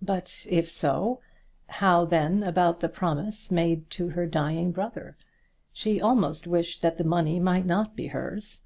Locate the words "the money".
6.96-7.38